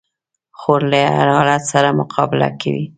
خور 0.59 0.81
له 0.91 0.99
هر 1.17 1.27
حالت 1.35 1.63
سره 1.73 1.97
مقابله 1.99 2.47
کوي. 2.61 2.85